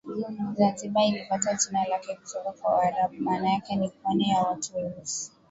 Zanzibar 0.55 1.03
ilipata 1.05 1.53
jina 1.53 1.85
lake 1.85 2.15
kutoka 2.15 2.51
kwa 2.51 2.73
waarabu 2.75 3.15
maana 3.19 3.49
yake 3.53 3.75
ni 3.75 3.89
pwani 3.89 4.29
ya 4.29 4.41
watu 4.41 4.77
weusi 4.77 5.31